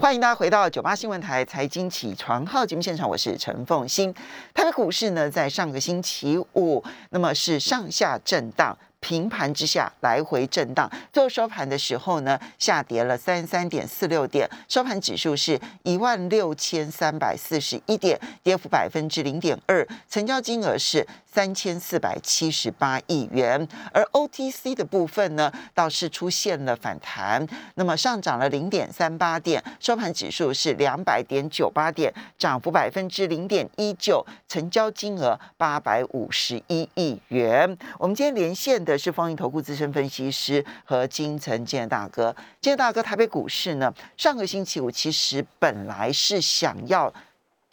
[0.00, 4.14] 欢迎大家回到九八新闻台财经起床号节目现场，我是陈凤欣。
[4.54, 8.78] 台北股市呢，在上个星期五，那么是上下震荡。
[9.00, 23.66] 平盘之下来回震荡，最后收盘的时候呢，下跌了三十三点四六点，收盘指数是一万六千三百四十一点，跌幅百分之零点二，成交金额是三千四百七十八亿元。
[23.92, 27.46] 而 OTC 的部分呢，倒是出现了反弹，
[27.76, 37.78] 那么上涨了零点三八点，收盘指数是两百点九八点，涨幅百分之零点一九，成交金额八百五十一亿元。
[37.98, 38.84] 我们今天连线。
[38.88, 47.12] 的是方盈投顾资深分析师和金城建大哥，建大哥，台北股市呢，上个星期五其实本来是想要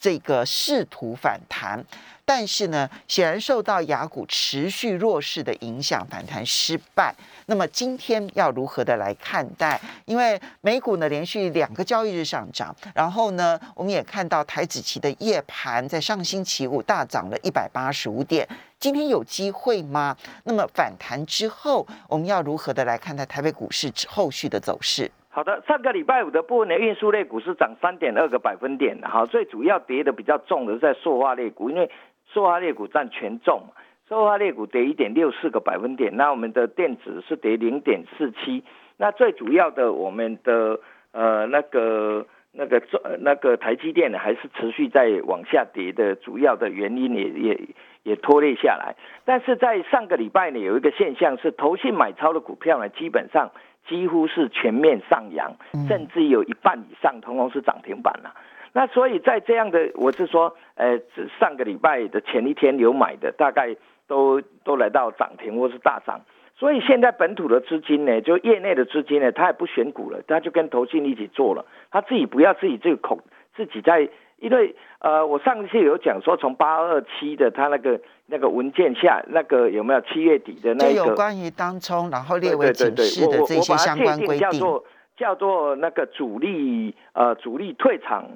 [0.06, 1.84] 这个试图反弹。
[2.28, 7.16] 但是呢，显然受到雅股持续弱势的影响，反弹失败。
[7.48, 9.82] 那么今天要如何的来看待？
[10.06, 18.48] 因为美股呢连续两个交易日上涨，然后呢，我们也看到台子期的夜盘在上星期五大涨了一百八十五点。
[18.80, 20.16] 今天有机会吗？
[20.44, 25.10] 那么反弹之后，我们要如何的来看待台北股市后续的走势？
[25.36, 31.92] 好的，上个礼拜五的部分的运输类股是涨三点二个百分点的，哈，最主要跌的比较重的是在塑化类股，因为
[32.26, 33.64] 塑化类股占权重，
[34.08, 38.64] 塑化类股跌一点六四个百分点，那我们的电子是跌零点四七，
[38.96, 40.80] 那最主要的我们的
[41.12, 42.82] 呃那个那个
[43.20, 47.60] 那个台积电呢，还是持续在往下跌的主要的原因也也
[48.04, 53.52] 也拖累下来，但是在上个礼拜呢，有一个现象是投信买超的股票呢，基本上
[53.88, 55.56] 几乎是全面上扬，
[55.88, 58.34] 甚至有一半以上通通是涨停板了。
[58.74, 61.00] 那所以在这样的，我是说，呃，
[61.40, 63.76] 上个礼拜的前一天有买的，大概
[64.08, 66.20] 都都来到涨停或是大涨。
[66.58, 73.20] 所以现在本土的资金呢，就业内的资金呢，他也不选股了，他就跟投信一起做了，他自己不要自己这个口，
[73.56, 80.92] 自己在，因为呃，我上次有讲说，从八二七的他那个那个文件下，那个有没有七月底的那个？
[80.92, 84.84] 有关于当冲然后列为警示的这些相关规定，叫做
[85.18, 88.30] 叫做那个主力呃主力退场。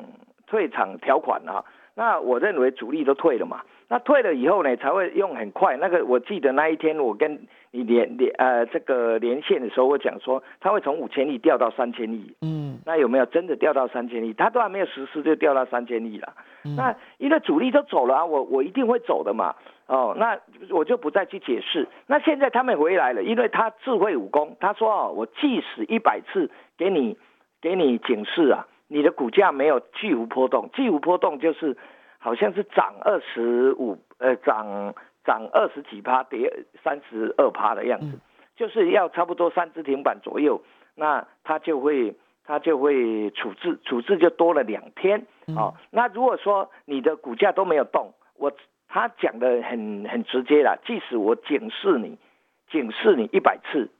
[0.51, 1.63] 退场条款啊，
[1.93, 5.77] 那我认为主力都退了嘛，那退了以后呢，才会用很快。
[5.77, 7.39] 那个我记得那一天我跟
[7.69, 14.33] 你连连呃这个连线的时候，我讲说他会从五千亿掉到三千亿，嗯，那有没有真的掉到三千亿？
[14.33, 16.33] 他都还没有实施就掉到三千亿了。
[16.63, 19.55] 那一个主力都走了啊，我我一定会走的嘛。
[19.87, 20.37] 哦，那
[20.69, 21.87] 我就不再去解释。
[22.05, 27.17] 那现在他们回来了，因为他智慧武功，他说哦，我即使一百次给你
[27.61, 28.67] 给你警示啊。
[28.91, 31.77] 你的股价没有巨幅波动，巨幅波动就是
[32.17, 36.51] 好像是涨二十五，呃，涨涨二十几趴，跌
[36.83, 38.19] 三十二趴的样子，
[38.55, 40.59] 就是要差不多三只停板左右，
[40.95, 42.15] 那他就会
[42.49, 45.27] 它就会处置，处置就多了两天。
[45.55, 48.51] 哦，那如果说你的股价都没有动，我
[48.87, 52.17] 他讲的很很直接了，即使我警示你，
[52.71, 53.91] 警示你一百次，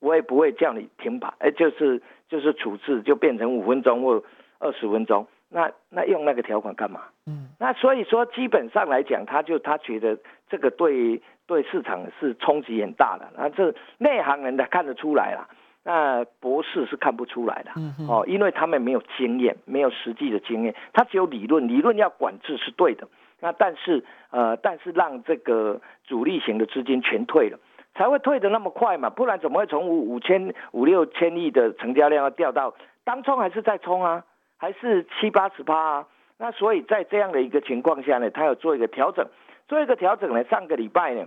[0.00, 2.02] 我也不会叫你停板，哎，就是。
[2.28, 4.20] 就是处置就变成五分钟或
[4.58, 7.02] 二十分钟，那那用那个条款干嘛？
[7.24, 10.18] 嗯，那所以说基本上来讲，他就他觉得
[10.48, 15.48] 这个对对市场是冲击很大的，那这内行人的看得出来了，
[15.88, 17.70] 那博士是看不出来的，
[18.08, 23.06] 哦，因为他们没有经验，没有实际的经验，他只有理论，理论要管制是对的，
[23.40, 27.58] 那但是呃，但是让这个主力型的资金全退了。
[27.94, 32.74] 才会退的那么快嘛，不然怎么会从五五千五六千亿的成交量要掉到
[33.04, 34.24] 当冲还是在冲啊，
[34.58, 36.06] 还是七八十趴啊？
[36.36, 39.26] 那所以在这样的一个情况下呢，他要做一个调整，
[39.66, 41.26] 做一个调整呢，上个礼拜呢，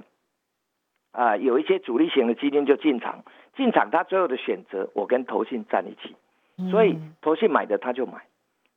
[1.11, 3.23] 啊，有一些主力型的基金就进场，
[3.55, 6.15] 进场他最后的选择，我跟投信站一起，
[6.69, 8.21] 所以投信买的他就买，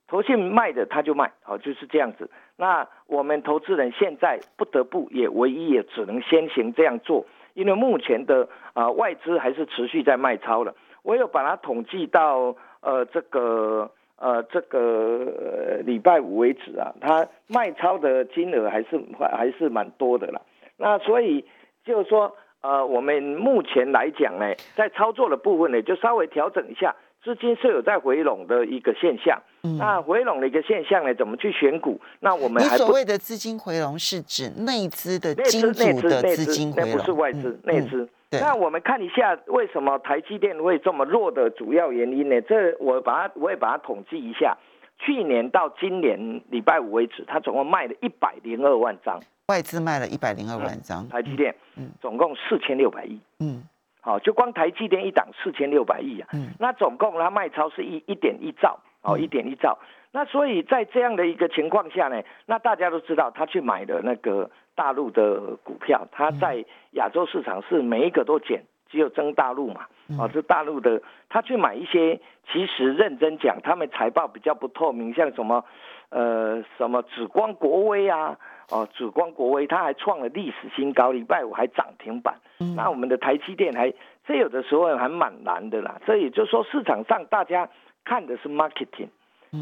[0.08, 2.30] 投信卖的他就卖，好就是这样子。
[2.56, 7.26] 那我们投资人现在不得不也唯一也只能先行这样做。
[7.54, 20.40] 因为目前的啊外资还是持续在卖超了，我有把它统计到呃这个呃这个礼拜五为止啊，它卖超的金额还是还是蛮多的啦。
[20.78, 21.44] 那所以
[21.84, 26.94] 就是说呃我们目前来讲呢，在操作的部分呢，就稍微调整一下。
[27.24, 32.00] 资金是有在回笼的一个现象，嗯那回笼的一个现象呢，怎么去选股？
[32.18, 38.08] 那我们你所谓的资金回笼是指内资的金主的资金回笼，那不是外资，内资。
[38.32, 42.40] 那我们看一下为什么台积电会这么弱的主要原因呢？
[42.42, 44.58] 这我把它我也把它统计一下，
[44.98, 53.62] 去年到今年礼拜五为止，它总共卖了一百零二万张，外资卖了一百零二万张，台积电，嗯，总共四千六百亿，嗯。
[54.04, 56.48] 好，就光台积电一档四千六百亿啊，嗯。
[56.58, 59.78] 那总共它卖超是一一点一兆，哦，一点一兆。
[60.10, 69.86] 那所以在这样的一个情况下呢，那大家都知道他去买的那个大陆的股票，他在亚洲市场是每一个都减，只有增大陆嘛。
[70.18, 72.20] 哦，这大陆的他去买一些，
[72.52, 75.64] 其实认真讲，他们财报比较不透明，像什么
[76.10, 78.36] 呃什么紫光国威啊，
[78.72, 82.34] 哦紫光国威，它还创了历史新高，礼拜五还涨停板。
[82.76, 83.92] 那我们的台积电还，
[84.26, 86.00] 这有的时候还蛮难的啦。
[86.06, 87.68] 这也就是说，市场上大家
[88.04, 89.08] 看的是 marketing。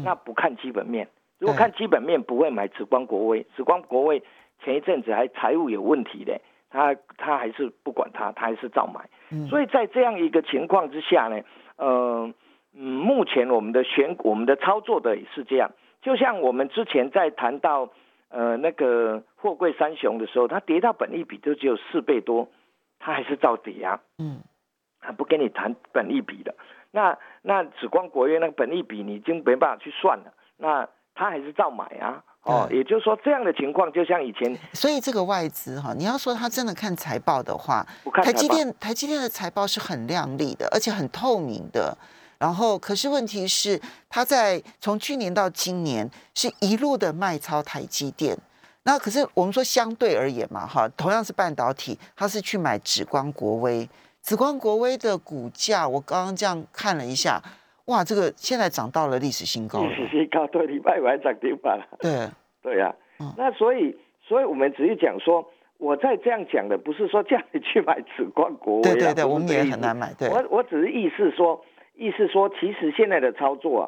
[0.05, 3.45] 那不看基本面，如果看基本面，不会买紫光国威。
[3.57, 4.23] 紫光国威
[4.63, 9.01] 前一阵子还财务有问题的，他他还是不管他，他还是照买。
[9.49, 11.41] 所以在这样一个情况之下呢，
[11.75, 12.31] 呃，
[12.73, 15.71] 嗯，目前我们的选我们的操作的也是这样。
[16.01, 17.89] 就像我们之前在谈到
[18.31, 22.49] 呃那个货柜三雄的时候，它跌到本利比都只有四倍多，
[22.99, 23.99] 它还是照跌啊。
[24.17, 24.39] 嗯，
[24.99, 26.55] 它不跟你谈本利比的。
[26.91, 37.85] 那那紫光国约那个本利比你已经没办法去算了，那它还是照买啊，哦，也就是说这样的情况就像以前， 所以这个外资哈，你要说他真的看财报的话，
[38.23, 41.97] 台积电台积电的财报是很亮丽的，而且很透明的，
[42.41, 43.79] 然后可是问题是
[44.09, 48.35] 他在从去年到今年是一路的卖超台积电，
[48.81, 53.87] 那可是我们说相对而言嘛，哈，同样是半导体，他是去买紫光国威。
[54.21, 57.39] 紫光国威的股价，我刚刚这样看了一下，
[57.85, 59.83] 哇，这个现在涨到了历史新高。
[59.83, 61.85] 历史新高，对，礼拜五还涨停板了。
[61.99, 62.27] 对，
[62.63, 62.91] 对呀。
[63.37, 63.95] 那所以，
[64.27, 65.47] 所以我们只是讲说，
[65.77, 68.81] 我在这样讲的，不是说叫你去买紫光国威。
[68.81, 70.11] 对对对，我们也很难买。
[70.15, 71.63] 对，我我只是意思说，
[72.01, 73.85] 意思说，其实现在的操作啊，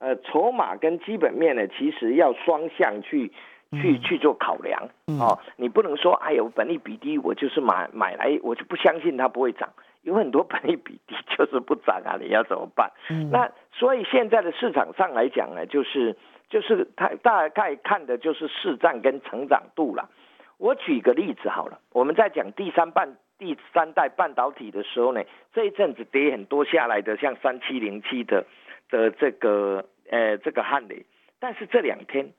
[0.00, 3.32] 呃，筹码跟基本面呢，其实要双向去。
[3.74, 9.66] 去去做考量哦，你不能说哎呦，本利比低，我就是买买来，我就不相信它不会涨。
[10.02, 12.92] 有很多本利比低就是不涨啊，你要怎么办？
[13.30, 16.14] 那所以现在的市场上来讲呢，就是
[16.50, 20.10] 就是它大概看的就是市占跟成长度了。
[20.58, 25.20] 我举个例子好了，我们在讲第三半第三代半导体的时候呢，
[25.52, 28.46] 这一阵子跌很多下来的，像三七零七的
[28.88, 31.04] 的这个呃这个汉雷，
[31.40, 32.32] 但是这两天。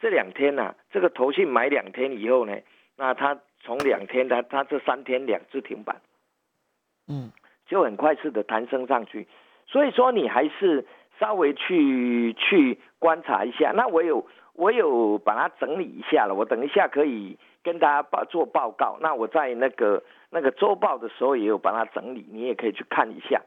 [0.00, 2.56] 这两天呢，这个投信买两天以后呢，
[2.96, 6.00] 那它从两天它它这三天两次停板，
[7.08, 7.30] 嗯，
[7.66, 9.26] 就很快速的弹升上去。
[9.66, 10.86] 所以说你还是
[11.20, 13.72] 稍微去去观察一下。
[13.72, 14.26] 那我有
[14.58, 18.98] 我有把它整理一下了，我等一下可以跟大家报做报告。
[19.00, 23.40] 那我在那个那个周报的时候也有把它整理，你也可以去看一下。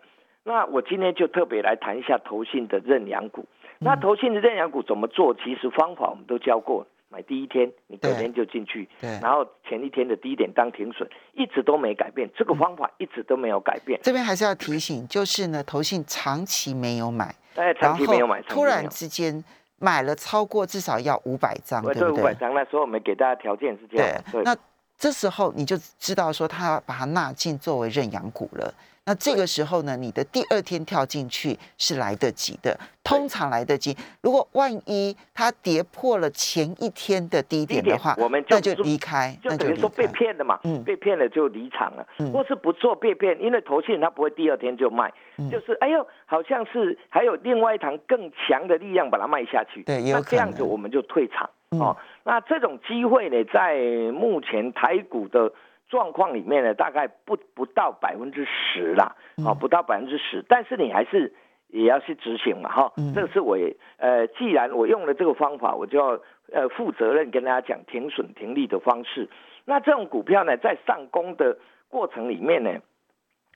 [0.44, 3.46] 那我今天就特别来谈一下投信的认养股。
[3.78, 5.34] 那投信的认养股怎么做？
[5.36, 8.88] 其实方法我们都教过，买第一天你隔天就进去，
[9.22, 14.00] 然后前一天的低点当停损，一直都没改变，这个方法一直都没有改变。
[14.02, 17.36] 这边还是要提醒，就是呢，投信长期没有买，
[17.82, 19.44] 长期没有买，突然之间
[19.82, 22.12] 买了超过至少要五百张，对不对？
[22.12, 24.56] 五百张，那时候我们给大家条件是这样，对，那
[24.98, 28.74] 这时候你就知道说他把它纳进作为认养股了。
[29.04, 33.98] 那这个时候呢，你的第二天跳进去是来得及的，通常来得及。
[34.22, 45.12] 如果万一它跌破了前一天的低点的话，我们那就离开，就等于说被骗了嘛，嗯被骗了就离场了，嗯或是不做被骗，因为投信它不会第二天就卖，
[45.50, 51.98] 就是哎呦，好像是还有另外一堂更强的力量把它卖下去，对，那这样子我们就退场哦。
[52.24, 53.80] 那这种机会呢，在
[54.14, 55.52] 目前台股的。
[55.92, 59.14] 状况里面呢，大概不不到百分之十啦，
[59.46, 61.34] 啊，不到百分之十，但是你还是
[61.68, 63.58] 也要去执行嘛，哈，这个是我
[63.98, 66.20] 呃，既然我用了这个方法，我就要
[66.54, 69.28] 呃负责任跟大家讲停损停利的方式。
[69.66, 71.58] 那这种股票呢，在上攻的
[71.90, 72.72] 过程里面呢，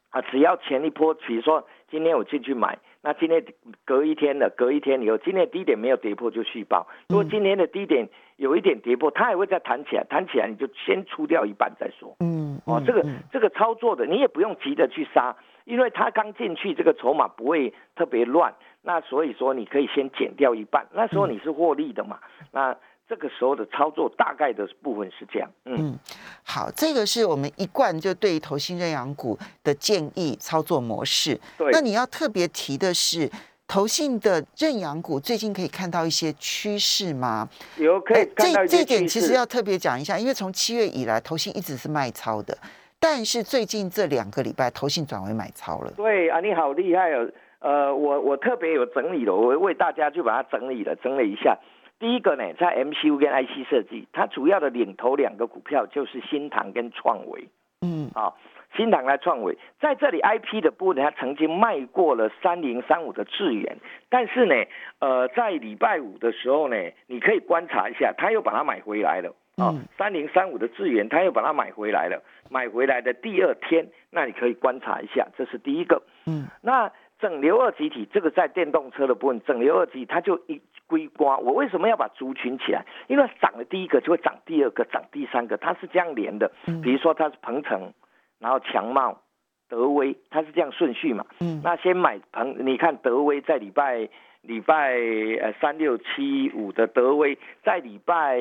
[0.09, 3.45] 啊，只要前一波，比如说今天我进去买，那今天
[3.85, 6.87] 隔一天了，隔一天以后，今天低点没有跌破就续报。
[7.07, 12.15] 如果今天的低点，有一点跌破，它也会再弹起来，弹起来你就先出掉一半再说。
[12.21, 15.35] 嗯，哦，这个这个操作的你也不用急着去杀，
[15.65, 22.17] 因为它刚进去，这个筹码不会特别乱，那所以说你可以先减掉一半，那时候你是获利的嘛。
[22.51, 22.75] 那
[23.07, 25.49] 这个时候的操作大概的部分是这样。
[25.65, 25.97] 嗯，
[26.43, 31.39] 好，这个是我们一贯就对投新认养股的建议操作模式。
[31.57, 33.29] 对，那你要特别提的是。
[33.67, 37.49] 投信的认养股最近可以看到一些趋势吗？
[37.77, 42.55] 有可以看这这点其实要特别讲一下，因为从七月以来，投信一直是卖超的，
[42.99, 45.91] 但是最近这两个礼拜，投信转为买超了。
[45.97, 47.27] 对啊，你好厉害哦！
[47.57, 51.57] 呃，我我特别有整理了，我为大家去把它整理了，整理一下。
[51.99, 57.47] 第一个呢，在 MCU 跟 IC 设计，它主要的领头两个股票就是新唐跟创维。
[57.81, 58.37] 嗯，好。
[58.75, 63.77] 新唐来创维，在这里 I P 的部分，它曾经卖过了三零三五的智源，
[64.09, 64.53] 但是呢，
[64.99, 66.75] 呃，在礼拜五的时候呢，
[67.07, 69.33] 你可以观察一下，他又把它买回来了。
[69.55, 72.21] 哦，三零三五的智源，他又把它买回来了。
[72.49, 76.03] 买回来的第二天，那你可以观察一下，这是第一个。
[76.25, 81.37] 嗯，那整流二极体这个在电动车的部分，整流二极它就一归瓜。
[81.37, 82.85] 我为什么要把族群起来？
[83.07, 86.51] 因为涨了第一个就会涨第二个，涨第三个，它是这样连的。
[86.67, 87.93] 嗯，比如说它是鹏程，
[88.39, 89.21] 然后强茂、
[89.69, 91.25] 德威，它是这样顺序嘛。
[91.39, 94.09] 嗯，那先买鹏，你看德威在礼拜
[94.41, 94.93] 礼拜
[95.41, 98.39] 呃三六七五的德威在礼拜。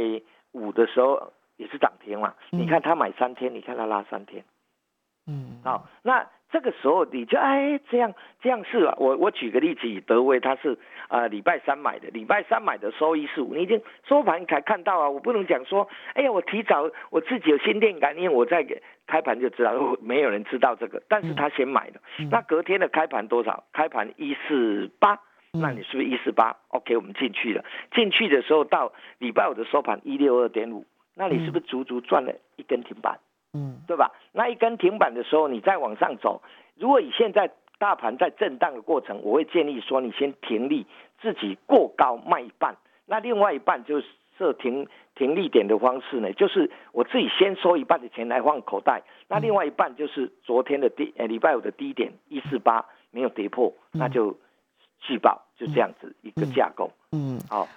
[0.54, 4.44] 五的时候也是涨停嘛，你看他买三天，你看他拉三天，
[5.26, 6.24] 嗯，好，那
[6.54, 18.64] 这个时候你就哎这样这样是啊，我我举个例子，以德威他是啊礼拜三买的，礼拜三买的收益是五，你已经收盘才看到啊，我不能讲说，哎呀我提早我自己有心电感应，我在
[19.08, 23.64] 开盘就知道，没有人知道这个，但是他先买的，那隔天的开盘多少？
[23.72, 25.18] 开盘一四八。
[25.56, 27.64] 那你是不是一四八？OK，我们进去了。
[27.94, 30.84] 进去的时候到礼拜五的收盘一六二点五，
[31.14, 33.18] 那你是不是足足赚了一根停板？
[33.54, 34.10] 嗯，对吧？
[34.32, 36.42] 那一根停板的时候，你再往上走，
[36.76, 40.86] 如果以现在大盘在震荡的过程，我会建议说你先停利，
[41.22, 44.06] 自己过高卖一半，那另外一半就是
[44.36, 54.36] 设停停利点的方式呢，就是我自己先收一半的钱来放口袋，那另外一半就是昨天的低呃礼拜五的低点一四八没有跌破，那就。
[55.06, 57.68] 续报就这样子一个架构，嗯，好，哦，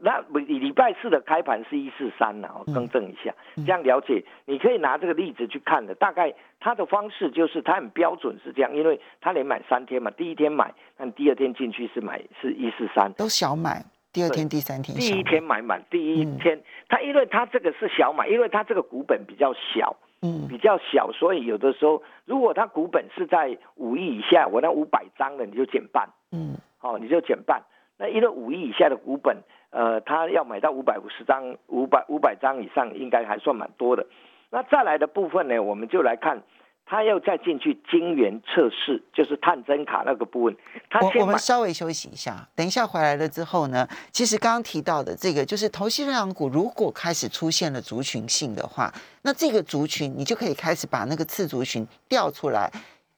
[0.00, 19.96] 那礼礼拜四的开盘是一四三呢，我更正一下，这样了解，你可以拿这个例子去看的，大概它的方式就是它很标准是这样，因为它连买三天嘛，第一天买，那第二天进去是买是一四三，都小买，第二天、第三天，第一天买满，第一天它因为它这个是小买，因为它这个股本比较小。
[20.24, 27.60] 嗯，比较小，所以有的时候，如果它股本是在五亿以下，我那五百张的你就减半，嗯，哦，你就减半。
[28.02, 29.36] 那一个五亿以下的股本，
[29.70, 34.04] 呃，他要买到五百五十张、五百五百张以上，应该还算蛮多的。
[34.50, 36.42] 那再来的部分呢，我们就来看。
[36.84, 40.56] 他要再进去晶圆测试，就是探针卡那个部分。
[41.00, 48.92] 我我们稍微休息一下，等一下回来了之后呢，其实刚刚提到的这个，就是投信热阳股如果开始出现了族群性的话，
[49.22, 52.68] 那这个族群你就可以开始把那个次族群调出来，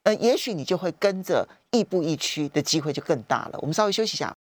[0.03, 3.59] 呃，也许你就会跟着亦步亦趋的机会就更大了。
[3.61, 4.33] 我们稍微休息一下。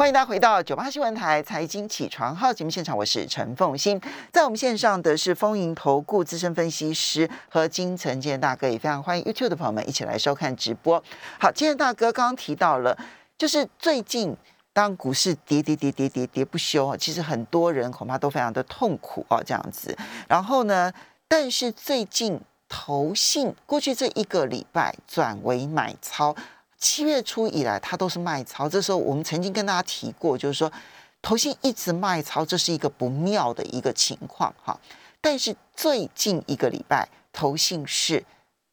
[0.00, 4.00] 欢迎大家回到九八新闻台财经起床号节目现场，我是陈凤欣，
[4.32, 11.04] 在我们线上的是丰盈投顾资深分析师和金城建大哥，也非常欢迎 YouTube 的朋友们一起来收看直播。
[11.38, 12.96] 好，今天大哥刚刚提到了，
[13.36, 14.34] 就是最近
[14.72, 19.94] 当股市跌跌跌跌跌跌不休，其实很多人恐怕都非常的痛苦哦，这样子。
[20.26, 20.90] 然后呢，
[21.28, 22.40] 但是最近
[22.70, 26.34] 投信过去这一个礼拜转为买超。
[26.80, 28.68] 七月初以来，它都是卖超。
[28.68, 30.72] 这时候，我们曾经跟大家提过，就是说，
[31.20, 34.78] 投信一直卖超，这是一个不妙的一个情况哈。
[35.20, 38.24] 但是最近一个礼拜，投信是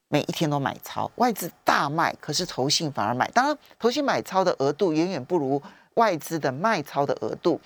[0.08, 3.30] 每一天都买超，外资大卖，可是投信反而买。
[3.32, 5.62] 当然，投信买超的额度远远不如
[5.96, 7.60] 外资的卖超的额度，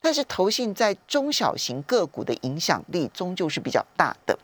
[0.00, 4.36] 但是投信在中小型个股的影响力终究是比较大的。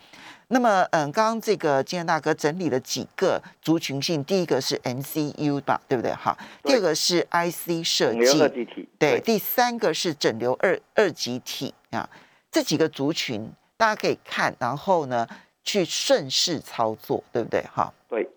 [0.53, 6.13] 那么，嗯，刚刚这个金燕大哥整理了几个族群性，第一个是 MCU 吧，对不对？
[6.13, 12.09] 哈，第二个是 IC 设计，对，第三个是整流二二极体啊，
[12.51, 15.25] 这几个族群大家可以看，然后呢，
[15.63, 17.63] 去顺势操作，对不对？
[17.73, 18.29] 哈，对，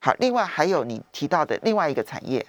[0.00, 2.44] 好，另外还有你提到的另外一个产业，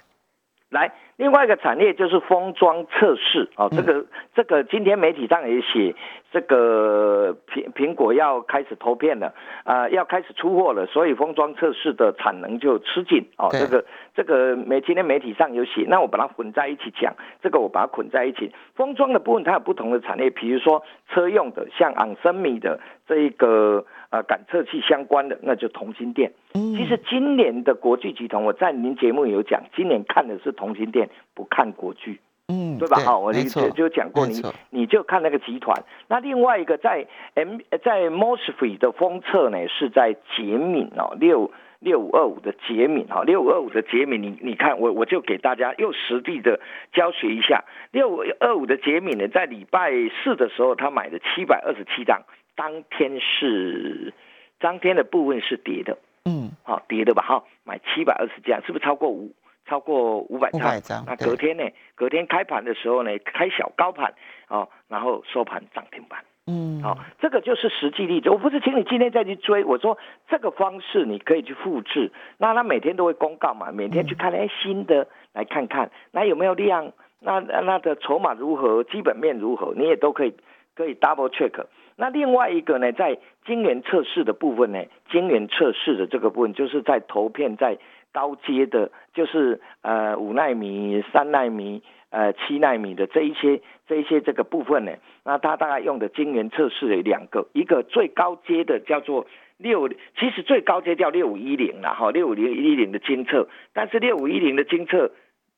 [0.70, 0.92] 来。
[1.16, 4.06] 另外一个产业就是封装测试哦，这个
[4.36, 5.96] 这个今天媒体上也写，
[6.30, 9.34] 这个苹苹果要开始投片了
[9.64, 13.48] 啊，要开始出货了，所以封装测试的产能就吃紧哦。
[13.50, 13.84] 这个
[14.14, 18.52] 这个媒今天媒体上有写，那我把它混在一起讲，这个我把它捆在一起。
[18.76, 26.32] 封装的部分它有不同的产业，比如说车用的，像昂森米的这一个呃感测器相关的，那就同心电。
[26.52, 31.08] 其实今年的国际集团，我在您节目有讲，今年看的是同心电。
[31.34, 32.98] 不看国剧，嗯，对吧？
[32.98, 35.84] 好，我就就讲过，你你就看那个集团。
[36.08, 46.58] 那另外一个在 M 在 Mosfet 的封测呢，是在杰敏哦，六六五二五的杰敏哈，六五二五的杰敏，你你看我我就给大家又实地的
[46.92, 47.62] 教学一下，
[47.92, 49.92] 六五二五的杰敏呢，在礼拜
[50.24, 52.20] 四的时候他买了七百二十七张，
[52.58, 54.12] 当天是
[54.58, 57.22] 当天的部分是跌的，嗯，好跌的吧？
[57.22, 59.32] 哈，买七百二十张，是不是超过五？
[59.64, 60.50] 超过五百
[60.80, 61.62] 张，那隔天呢？
[61.94, 64.12] 隔天开盘的时候呢，开小高盘
[64.48, 66.18] 哦，然后收盘涨停板。
[66.46, 68.30] 嗯，好，这个就是实际例子。
[68.30, 72.10] 我不是请你今天再去追，我说这个方式你可以去复制。
[72.38, 76.92] 那他每天都会公告嘛，每天去看哎新的来看看，那有没有量？
[77.20, 78.82] 那那的筹码如何？
[78.84, 79.74] 基本面如何？
[79.76, 80.34] 你也都可以
[80.74, 81.66] 可以 double check。
[82.00, 87.76] 那另外一个呢，在晶圆测试的部分呢，晶圆测试的这个部分就是在投片在
[88.12, 94.92] 高阶的，就是呃五纳米、三纳米、呃七纳米的这一些这一些这个部分呢，
[95.24, 99.26] 那它大概用的晶圆测试有两个，一个最高阶的叫做
[99.56, 105.10] 六，其实最高阶叫六五一零了哈，六五零一零的精测，但是六五一零的精测，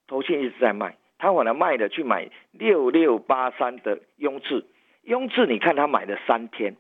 [0.08, 4.64] 头线一直在卖，他反而卖的去买六六八三的雍智。
[5.10, 6.76] 雍智，你看他买了三天，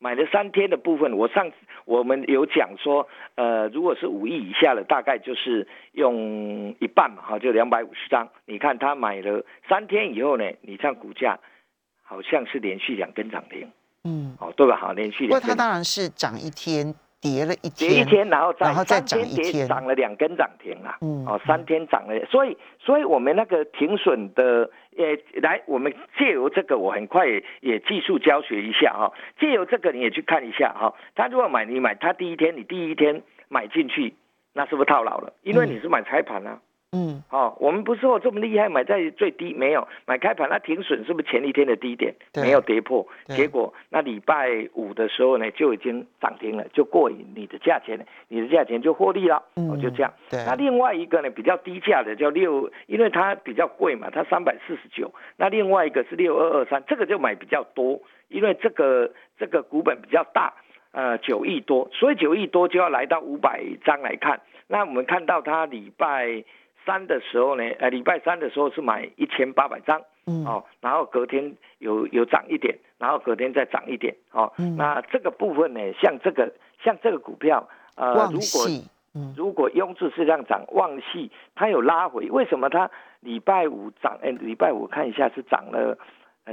[0.00, 8.28] 买了三天的部分，我上次我们有讲说，呃，如果是五亿以下的，大概就是用一半嘛，哈，就两百五十张。
[8.46, 11.38] 你看他买了三天以后呢，你看股价
[12.02, 13.70] 好像是连续两根涨停，
[14.02, 14.76] 嗯，哦，对吧？
[14.76, 15.28] 好，连续。
[15.28, 16.92] 不过它当然是涨一天。
[17.20, 27.26] 跌了一天，跌一天，然后再三天跌涨了两根涨停啊，嗯，哦，三天涨了，所以，所以我们那个停损的，也，来，我们借由这个，我很快
[27.60, 34.14] 也技术教学一下哈，借由这个你也去看一下哈，他如果买你买，他第一天你第一天买进去，
[34.52, 35.32] 那是不是套牢了？
[35.42, 36.60] 因为你是买开盘啊。
[36.92, 43.06] 嗯，哦，我们不是说这么厉害，买在最低没有买开盘，那停损是不是前一天的低点没有跌破？
[43.26, 49.36] 结果那礼拜五的时候呢，就已经涨停了，就过你的价钱，你的价钱就获利了。
[49.56, 50.10] 哦，就这样。
[50.30, 55.12] 那另外一个呢，比较低价的叫六，因为它比较贵嘛，它三百四十九。
[55.36, 60.54] 那另外一个是六二二三，这个就买比较多，因为这个这个股本比较大，
[60.92, 64.40] 呃，九亿多，所以九亿多就要来到五百张来看。
[64.68, 66.44] 那我们看到它礼拜。
[66.88, 76.50] 三的时候呢，呃，礼拜三的时候是买一千八百张，嗯，哦，然后隔天有有涨一点，然后隔天再涨一点，哦，那这个部分呢，像这个
[76.82, 78.66] 像这个股票，呃，如果
[79.36, 82.90] 如果雍智是这样涨，旺系它有拉回，为什么它
[83.20, 84.18] 礼拜五涨？
[84.22, 85.98] 哎，礼拜五看一下是涨了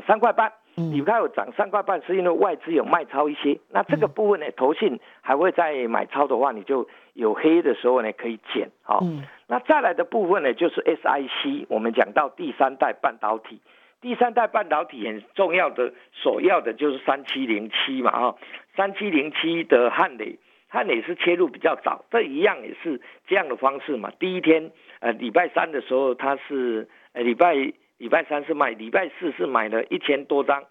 [0.06, 0.52] 三块半。
[0.78, 3.58] 你看有涨三块半，是因为外资有卖超一些。
[3.72, 8.70] 那这个部分呢，投信还会再买超的话，你就有黑的时候呢可以减。
[8.84, 9.02] 好，
[9.48, 11.66] 那再来的部分呢，就是 SIC。
[11.70, 13.62] 我们讲到第三代半导体，
[14.02, 18.36] 第三代半导体很重要的、首要的就是三七零七嘛，哈，
[18.76, 24.12] 三七零七的汉磊，汉磊是切入比较早，这一样也是这样的方式嘛。
[24.20, 27.72] 第一天，呃，礼拜三的时候它是，呃，礼拜。
[27.98, 30.66] 礼拜三是卖，礼拜四是买了一千多张，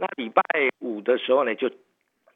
[0.00, 0.42] 那礼拜
[0.78, 1.68] 五的时候呢就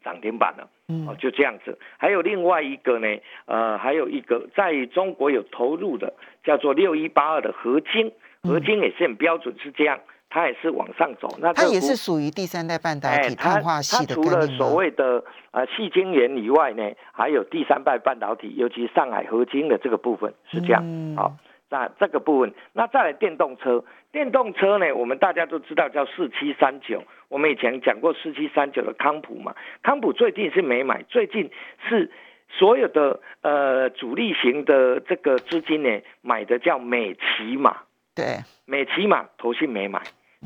[0.04, 0.68] 涨停板了，
[1.08, 1.78] 哦就这样子。
[1.96, 3.08] 还有另外一个呢，
[3.46, 6.12] 呃，还有一个在中国有投入的
[6.44, 9.98] 叫做六一八二的合金，合金也是很标准，是这样，
[10.28, 11.34] 它也是往上走。
[11.40, 20.84] 那它也是属于第三代半导体碳化系的它除了所谓的呃细晶圆以外呢，还有第三代半导体，尤其上海合金的这个部分是这样，
[21.16, 21.34] 好。
[21.74, 31.50] 那这个部分，那再来电动车，电动车呢，我们大家都知道叫四七三九，我们以前讲过四七三九的康普嘛，康普最近是没买，最近
[31.88, 32.12] 是
[32.48, 37.78] 所有的呃主力型的这个资金呢买的叫美骑马，
[38.14, 38.24] 对，
[38.66, 40.00] 美骑马投信没买。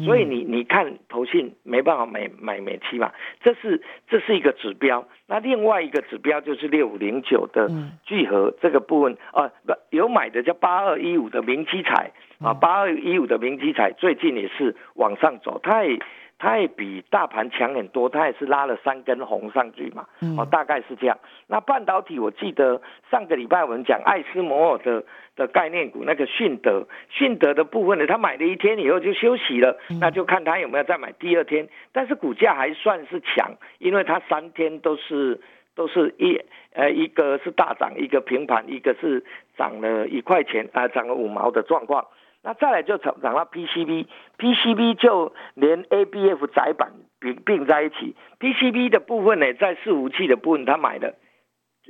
[0.04, 5.06] 所以你你看投信没办法买买美期嘛，这是这是一个指标。
[5.26, 7.70] 那另外一个指标就是六五零九的
[8.04, 15.98] 聚合这个部分啊，不有买的叫八二一五的明基彩啊，八二一五的明基彩最近也是往上走，它也。
[16.38, 20.07] 它也比大盘强很多，它也是拉了三根红上去嘛，
[20.38, 21.18] 哦，大概是这样。
[21.48, 31.68] 那半导体，我记得上个礼拜我们讲爱斯摩尔的的概念股，那个迅德，迅德的部分呢，他买了一天以后就休息了，那就看他有没有再买第二天。
[31.92, 35.40] 但是股价还算是强，因为它三天都是
[35.74, 36.40] 都是一
[36.72, 39.24] 呃一个是大涨，一个平盘，一个是
[39.57, 42.07] 涨了一块钱啊，涨了五毛的状况。
[42.42, 51.16] 那再来就涨涨到 PCB，PCB 就连 ABF 窄板并并在一起，PCB 的部分呢，在伺服器的部分，他买的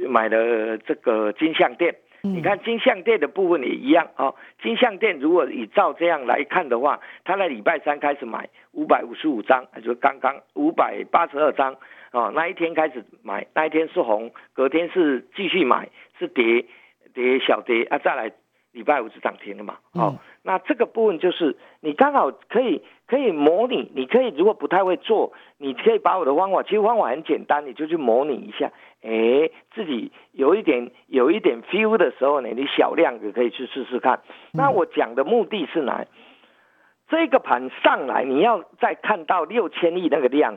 [0.08, 4.34] 买了这个金相电，你看金相电的部分也一样哦。
[4.62, 11.74] 金相电如果以照这样来看的话，他在礼拜三开始买五百五十五张，就刚刚五百八十二张
[12.10, 16.64] 啊，那一天开始买，那一天是红，隔天是继续买，是跌
[17.12, 18.32] 跌小跌啊，再来。
[18.78, 19.74] 礼拜五是涨停的嘛？
[19.92, 20.14] 哦，
[20.44, 28.70] 那这个部分就是你刚好可以可以模拟，你可以如果不太会做，你可以把我的方法，其实方法很简单，你就去模拟一下，
[29.02, 34.20] 哎，自己有一点有一点 feel 的时候呢，你小量也可以去试试看。
[34.52, 36.06] 那我讲的目的是哪？
[37.08, 40.54] 这个盘上来，你要再看到六千亿那个量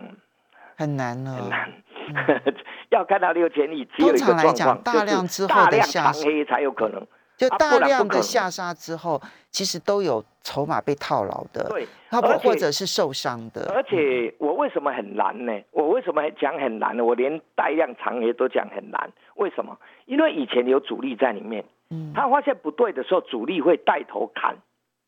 [0.78, 1.72] 很难呢，很难。
[2.90, 7.08] 要看到六千亿，只有一个状况，讲大量大量长黑才有可能。
[7.42, 15.60] 就大量的下杀之后，其实都有筹码被套牢的，对，它不或者是受伤的，而且我为什么很难呢？
[15.72, 17.04] 我为什么讲很难呢？
[17.04, 19.76] 我连带量长也都讲很难，为什么？
[20.06, 24.56] 因为以前有主力在里面，嗯他发现不对的时候，主力会带头砍，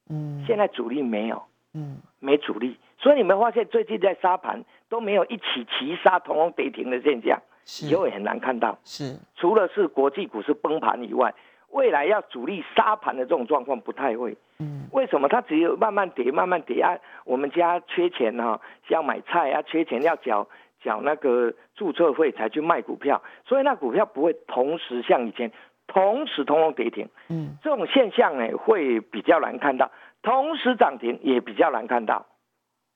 [0.09, 1.43] 嗯现在主力没有，
[1.75, 8.75] 嗯没主力，所以你们发现最近在沙盘都没有一起齐杀、同龙跌停的现象，是以后也很难看到。
[8.83, 11.31] 是除了是国际股市崩盘以外，
[11.73, 14.35] 未来要主力杀盘的这种状况不太会。
[14.59, 15.27] 嗯为什么？
[15.27, 16.95] 它只有慢慢跌，慢慢跌啊！
[17.25, 20.47] 我们家缺钱哈、要买菜啊，缺钱要缴
[20.83, 25.51] 缴那个注册费才去卖股票，所以那股票不会同时像以前
[25.87, 29.89] 同时通通跌停，嗯这种现象呢会比较难看到，
[30.21, 32.27] 同时涨停也比较难看到。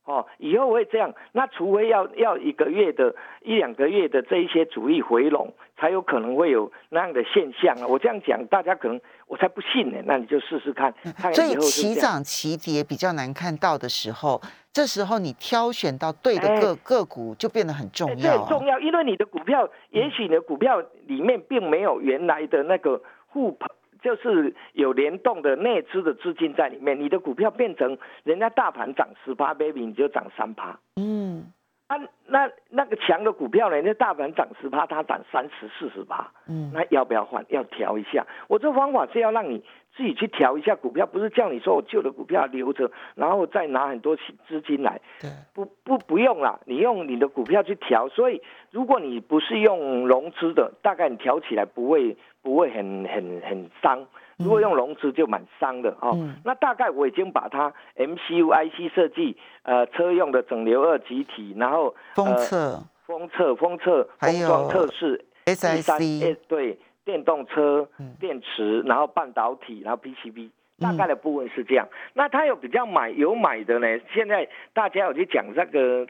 [0.08, 7.86] 哦，以后会这样，那除非要要一个月的一两个月的这一些主力回笼，才有可能会有那样的现象啊。
[7.86, 9.98] 我这样讲，大家可能我才不信呢。
[10.06, 10.94] 那你就试试看，
[11.34, 11.94] 所以后是这样。
[11.94, 14.42] 齐涨齐跌比较难看到的时候，
[14.72, 18.46] 这时候你挑选到对的哎个个股就变得很重要啊。
[18.46, 23.70] 很重要，因为你的股票，也许你的股票里面并没有原来的那个护盘，
[24.02, 30.80] 就是有联动的内资的资金在里面，你的股票变成人家大盘涨十趴，baby 你就涨三趴。
[30.96, 31.52] 嗯
[31.88, 33.82] 啊，那那个强的股票呢？
[33.82, 37.46] 那大盘涨十趴，它涨三十、四十趴，嗯那要不要换？
[37.48, 38.28] 要调一下。
[38.50, 39.64] 我这方法是要让你
[39.96, 45.00] 自己去调一下股票，不是叫你说我旧的股票留着，然后再拿很多资金来。
[45.22, 54.06] 对不不不用啦，你用你的股票去调，所以如果你不是用融资的，大概你调起来不会不会很很很伤。
[54.38, 56.12] 如果用融资就蛮伤的哦。
[56.16, 70.50] 嗯那大概我已经把它 MCU IC 设计，呃，车用的整流二极体，然后封呃测封测、封测、封装有测试、第三 SIC 哎对，电动车嗯、电池，然后半导体，然后 PCB。
[70.80, 73.88] 大概的部分是这样，那他有比较买有买的呢？
[74.14, 76.06] 现在大家有去讲这个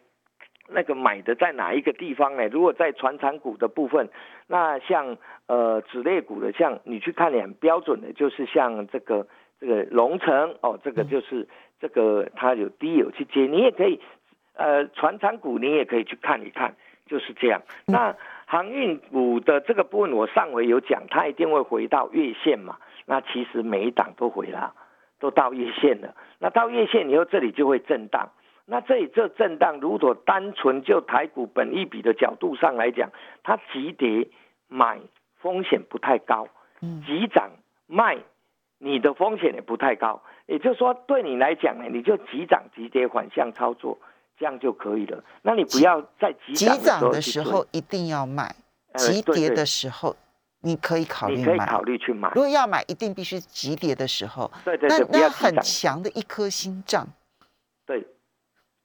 [0.68, 2.46] 那个买的在哪一个地方呢？
[2.50, 4.10] 如果在传产股的部分，
[4.48, 9.28] 那像呃子类股的，像你去看也很标准的，就是像这个
[9.60, 11.48] 这个龙城哦，这个就是
[11.80, 14.00] 这个它有低有去接，你也可以
[14.56, 16.76] 呃船产股你也可以去看一看，
[17.08, 17.62] 就是这样。
[17.86, 22.78] 那航运股的这个部分，我上回有讲，它一定会回到月线嘛。
[23.06, 24.74] 那其实每一档都回了，
[25.20, 26.16] 都到月线了。
[26.40, 28.30] 那到月线以后，这里就会震荡。
[28.70, 33.10] 那这里这震荡，如果单纯就台股本益比的角度上来讲，
[33.42, 34.28] 它急跌
[34.68, 35.00] 买
[35.38, 36.50] 风险不太高，
[36.82, 37.50] 嗯急涨
[37.86, 38.18] 卖
[38.78, 40.22] 你的风险也不太高。
[40.48, 43.98] 也就是说，对你来讲呢，你就急涨急跌反向操作，
[44.38, 45.24] 这样就可以了。
[45.42, 48.54] 那你不要在急急涨涨的的时候一定要卖，
[48.96, 50.16] 急跌的时候
[50.62, 51.40] 你可以考虑买。
[51.40, 52.42] 你可以考虑去买如。
[52.42, 55.56] 果要买，一定必须急跌的时候，那对对对，不要那很。
[55.62, 57.08] 强的一颗心脏，
[57.86, 58.06] 对，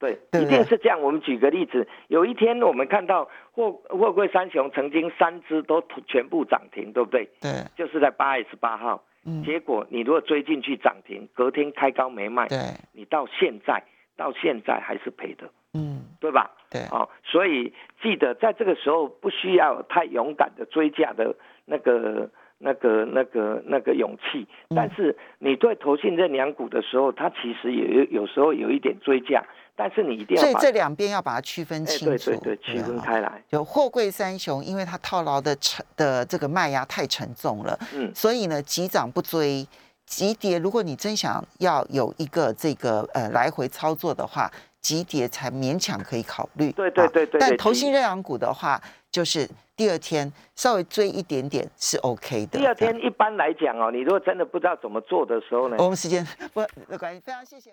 [0.02, 1.00] 对，一定是这样。
[1.00, 7.30] 我们举个例子，有一天我们看到货货柜三雄曾经三只都全部涨停，对不对？
[7.40, 12.58] 对，就是在八月十八号，嗯，结果你如果追进去涨停，隔天开高没卖，对，
[12.92, 13.84] 你到现在
[14.16, 16.50] 到现在还是赔的，嗯，对吧？
[16.68, 22.28] 对，哦，所以记得在这个时候不需要太勇敢的追价的那个、
[22.62, 24.76] 那个、那个、那个勇气，嗯。
[24.76, 29.44] 但是你对投信认养股的时候，它其实也有有时候有一点追价，
[29.74, 39.66] 但是你一定要把所以这两边要把它区分哎清楚，对对对区分啊开来，有货柜三雄，因为它套牢的沉的这个卖压太沉重了，嗯，所以呢，急涨不追，
[40.06, 40.58] 急跌。
[40.58, 46.72] 如果你真想要有一个这个呃来回操作的话，急跌才勉强可以考虑。
[46.72, 48.80] 对对对但投信认养股的话，
[49.12, 49.46] 就是
[49.76, 52.58] 第二天稍微追一点点是 OK 的。
[52.58, 57.70] 第二天一般来讲哦，你如果真的不知道怎么做的时候呢，我们时间不没关系，非常谢谢。